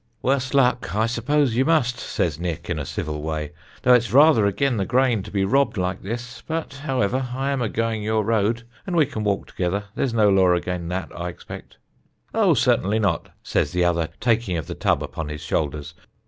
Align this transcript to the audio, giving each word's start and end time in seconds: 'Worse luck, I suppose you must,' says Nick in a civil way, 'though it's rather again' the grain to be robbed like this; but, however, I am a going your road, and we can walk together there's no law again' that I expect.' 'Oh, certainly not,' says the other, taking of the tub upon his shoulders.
'Worse 0.23 0.55
luck, 0.55 0.95
I 0.95 1.05
suppose 1.05 1.55
you 1.55 1.63
must,' 1.63 1.99
says 1.99 2.39
Nick 2.39 2.71
in 2.71 2.79
a 2.79 2.87
civil 2.87 3.21
way, 3.21 3.51
'though 3.83 3.93
it's 3.93 4.11
rather 4.11 4.47
again' 4.47 4.77
the 4.77 4.83
grain 4.87 5.21
to 5.21 5.29
be 5.29 5.45
robbed 5.45 5.77
like 5.77 6.01
this; 6.01 6.41
but, 6.47 6.73
however, 6.73 7.29
I 7.35 7.51
am 7.51 7.61
a 7.61 7.69
going 7.69 8.01
your 8.01 8.23
road, 8.25 8.63
and 8.87 8.95
we 8.95 9.05
can 9.05 9.23
walk 9.23 9.45
together 9.45 9.83
there's 9.93 10.11
no 10.15 10.27
law 10.31 10.53
again' 10.55 10.87
that 10.87 11.11
I 11.15 11.29
expect.' 11.29 11.77
'Oh, 12.33 12.55
certainly 12.55 12.97
not,' 12.97 13.29
says 13.43 13.73
the 13.73 13.85
other, 13.85 14.09
taking 14.19 14.57
of 14.57 14.65
the 14.65 14.73
tub 14.73 15.03
upon 15.03 15.29
his 15.29 15.41
shoulders. 15.41 15.93